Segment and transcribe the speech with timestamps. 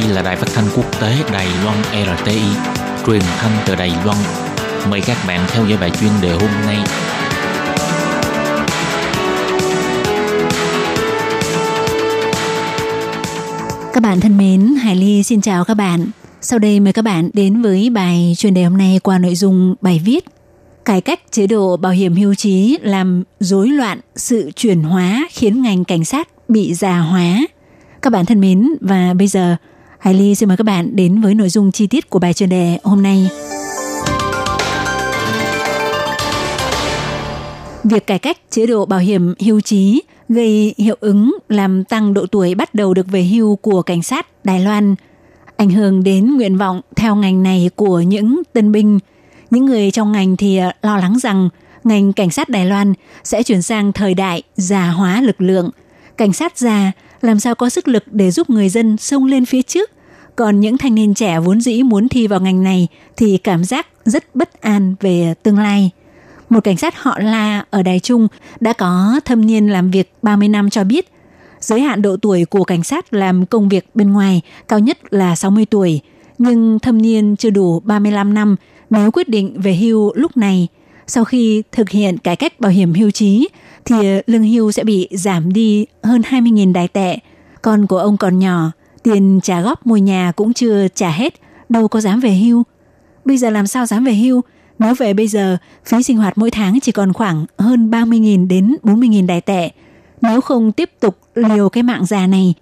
[0.00, 1.76] Đây là đài phát thanh quốc tế Đài Loan
[2.18, 2.42] RTI,
[3.06, 4.18] truyền thanh từ Đài Loan.
[4.90, 6.76] Mời các bạn theo dõi bài chuyên đề hôm nay.
[13.92, 16.06] Các bạn thân mến, Hải Ly xin chào các bạn.
[16.40, 19.74] Sau đây mời các bạn đến với bài chuyên đề hôm nay qua nội dung
[19.80, 20.24] bài viết
[20.84, 25.62] Cải cách chế độ bảo hiểm hưu trí làm rối loạn sự chuyển hóa khiến
[25.62, 27.46] ngành cảnh sát bị già hóa.
[28.02, 29.56] Các bạn thân mến, và bây giờ
[29.98, 32.48] Hải Ly xin mời các bạn đến với nội dung chi tiết của bài chuyên
[32.48, 33.28] đề hôm nay.
[37.84, 42.26] Việc cải cách chế độ bảo hiểm hưu trí gây hiệu ứng làm tăng độ
[42.26, 44.94] tuổi bắt đầu được về hưu của cảnh sát Đài Loan,
[45.56, 48.98] ảnh hưởng đến nguyện vọng theo ngành này của những tân binh.
[49.50, 51.48] Những người trong ngành thì lo lắng rằng
[51.84, 52.94] ngành cảnh sát Đài Loan
[53.24, 55.70] sẽ chuyển sang thời đại già hóa lực lượng.
[56.16, 59.62] Cảnh sát già làm sao có sức lực để giúp người dân xông lên phía
[59.62, 59.90] trước.
[60.36, 63.86] Còn những thanh niên trẻ vốn dĩ muốn thi vào ngành này thì cảm giác
[64.04, 65.90] rất bất an về tương lai.
[66.48, 68.28] Một cảnh sát họ La ở Đài Trung
[68.60, 71.12] đã có thâm niên làm việc 30 năm cho biết,
[71.60, 75.36] giới hạn độ tuổi của cảnh sát làm công việc bên ngoài cao nhất là
[75.36, 76.00] 60 tuổi,
[76.38, 78.56] nhưng thâm niên chưa đủ 35 năm
[78.90, 80.68] nếu quyết định về hưu lúc này.
[81.08, 83.48] Sau khi thực hiện cải cách bảo hiểm hưu trí,
[83.84, 87.18] thì lương hưu sẽ bị giảm đi hơn 20.000 đài tệ.
[87.62, 88.70] Con của ông còn nhỏ,
[89.02, 91.34] tiền trả góp mua nhà cũng chưa trả hết,
[91.68, 92.62] đâu có dám về hưu.
[93.24, 94.42] Bây giờ làm sao dám về hưu?
[94.78, 98.76] Nếu về bây giờ, phí sinh hoạt mỗi tháng chỉ còn khoảng hơn 30.000 đến
[98.82, 99.70] 40.000 đài tệ.
[100.22, 102.54] Nếu không tiếp tục liều cái mạng già này,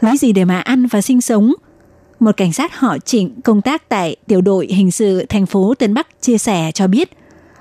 [0.00, 1.52] lấy gì để mà ăn và sinh sống?
[2.20, 5.94] Một cảnh sát họ trịnh công tác tại tiểu đội hình sự thành phố Tân
[5.94, 7.10] Bắc chia sẻ cho biết,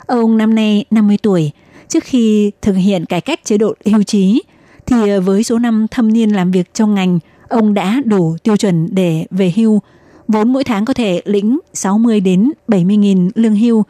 [0.07, 1.51] ông năm nay 50 tuổi,
[1.87, 4.43] trước khi thực hiện cải cách chế độ hưu trí,
[4.85, 8.57] thì ờ, với số năm thâm niên làm việc trong ngành, ông đã đủ tiêu
[8.57, 9.81] chuẩn để về hưu,
[10.27, 13.83] vốn mỗi tháng có thể lĩnh 60 đến 70 nghìn lương hưu.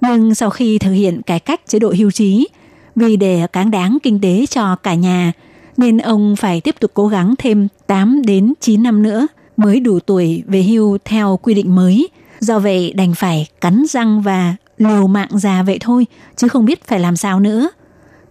[0.00, 2.48] Nhưng sau khi thực hiện cải cách chế độ hưu trí,
[2.96, 5.32] vì để cáng đáng kinh tế cho cả nhà,
[5.76, 9.98] nên ông phải tiếp tục cố gắng thêm 8 đến 9 năm nữa mới đủ
[10.00, 12.08] tuổi về hưu theo quy định mới.
[12.40, 14.54] Do vậy đành phải cắn răng và
[14.88, 16.06] liều mạng già vậy thôi,
[16.36, 17.70] chứ không biết phải làm sao nữa.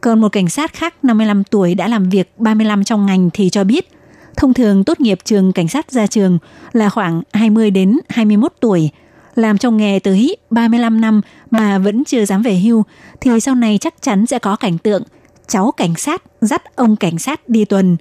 [0.02, 3.64] Còn một cảnh sát khác 55 tuổi đã làm việc 35 trong ngành thì cho
[3.64, 3.92] biết,
[4.38, 6.38] thông thường tốt nghiệp trường cảnh sát ra trường
[6.74, 8.90] là khoảng 20 đến 21 tuổi,
[9.36, 12.84] làm trong nghề tới 35 năm mà vẫn chưa dám về hưu
[13.22, 15.04] thì sau này chắc chắn sẽ có cảnh tượng
[15.48, 17.98] cháu cảnh sát dắt ông cảnh sát đi tuần.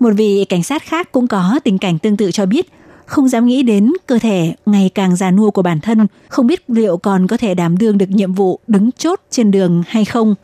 [0.00, 2.72] Một vị cảnh sát khác cũng có tình cảnh tương tự cho biết
[3.06, 6.70] không dám nghĩ đến cơ thể ngày càng già nua của bản thân, không biết
[6.70, 10.34] liệu còn có thể đảm đương được nhiệm vụ đứng chốt trên đường hay không.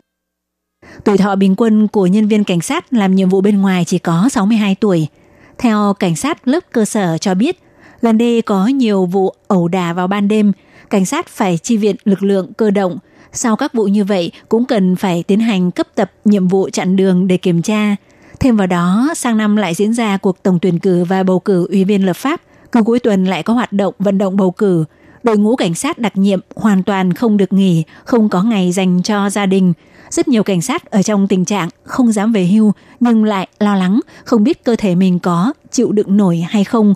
[1.03, 3.97] Tuổi thọ bình quân của nhân viên cảnh sát làm nhiệm vụ bên ngoài chỉ
[3.97, 5.07] có 62 tuổi.
[5.57, 7.59] Theo cảnh sát lớp cơ sở cho biết,
[8.01, 10.51] gần đây có nhiều vụ ẩu đả vào ban đêm,
[10.89, 12.97] cảnh sát phải chi viện lực lượng cơ động.
[13.33, 16.95] Sau các vụ như vậy cũng cần phải tiến hành cấp tập nhiệm vụ chặn
[16.95, 17.95] đường để kiểm tra.
[18.39, 21.67] Thêm vào đó, sang năm lại diễn ra cuộc tổng tuyển cử và bầu cử
[21.69, 22.41] ủy viên lập pháp.
[22.71, 24.85] Cứ cuối tuần lại có hoạt động vận động bầu cử.
[25.23, 29.01] Đội ngũ cảnh sát đặc nhiệm hoàn toàn không được nghỉ, không có ngày dành
[29.03, 29.73] cho gia đình.
[30.09, 33.75] Rất nhiều cảnh sát ở trong tình trạng không dám về hưu nhưng lại lo
[33.75, 36.93] lắng, không biết cơ thể mình có chịu đựng nổi hay không.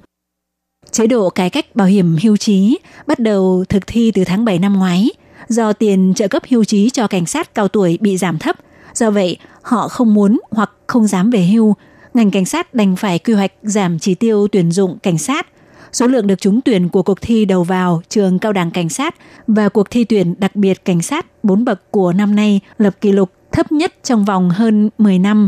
[0.91, 4.59] Chế độ cải cách bảo hiểm hưu trí bắt đầu thực thi từ tháng 7
[4.59, 5.09] năm ngoái.
[5.47, 8.55] Do tiền trợ cấp hưu trí cho cảnh sát cao tuổi bị giảm thấp,
[8.93, 11.75] do vậy họ không muốn hoặc không dám về hưu.
[12.13, 15.47] Ngành cảnh sát đành phải quy hoạch giảm chỉ tiêu tuyển dụng cảnh sát.
[15.95, 19.15] Số lượng được trúng tuyển của cuộc thi đầu vào trường cao đẳng cảnh sát
[19.47, 23.11] và cuộc thi tuyển đặc biệt cảnh sát 4 bậc của năm nay lập kỷ
[23.11, 25.47] lục thấp nhất trong vòng hơn 10 năm.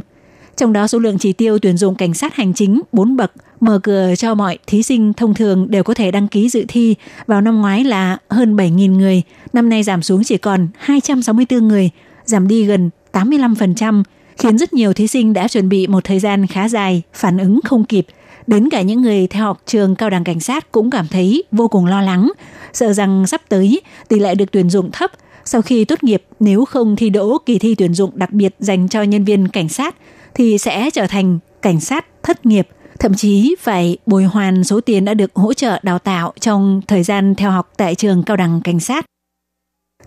[0.56, 3.80] Trong đó số lượng chỉ tiêu tuyển dụng cảnh sát hành chính 4 bậc mở
[3.84, 7.42] cửa cho mọi thí sinh thông thường đều có thể đăng ký dự thi vào
[7.42, 9.22] năm ngoái là hơn 7.000 người,
[9.54, 11.90] năm nay giảm xuống chỉ còn 264 người,
[12.26, 14.04] giảm đi gần 85%,
[14.38, 17.60] khiến rất nhiều thí sinh đã chuẩn bị một thời gian khá dài, phản ứng
[17.64, 18.08] không kịp.
[18.48, 21.68] Đến cả những người theo học trường cao đẳng cảnh sát cũng cảm thấy vô
[21.68, 22.32] cùng lo lắng,
[22.74, 25.12] sợ rằng sắp tới tỷ lệ được tuyển dụng thấp.
[25.46, 28.90] Sau khi tốt nghiệp, nếu không thi đỗ kỳ thi tuyển dụng đặc biệt dành
[28.90, 29.96] cho nhân viên cảnh sát,
[30.34, 32.68] thì sẽ trở thành cảnh sát thất nghiệp
[33.00, 37.04] thậm chí phải bồi hoàn số tiền đã được hỗ trợ đào tạo trong thời
[37.04, 39.06] gian theo học tại trường cao đẳng cảnh sát.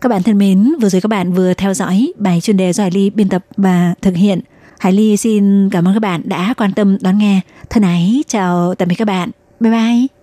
[0.01, 2.85] Các bạn thân mến, vừa rồi các bạn vừa theo dõi bài chuyên đề do
[2.85, 4.41] Hải Ly biên tập và thực hiện.
[4.81, 7.41] Hải Ly xin cảm ơn các bạn đã quan tâm đón nghe.
[7.71, 9.31] Thân ái, chào tạm biệt các bạn.
[9.61, 10.20] Bye bye.